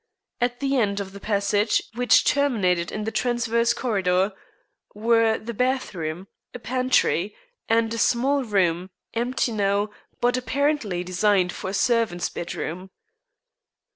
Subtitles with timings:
[0.39, 4.33] At the end of the passage, which terminated in the transverse corridor,
[4.95, 7.35] were the bathroom, a pantry,
[7.69, 12.89] and a small room, empty now, but apparently designed for a servant's bedroom.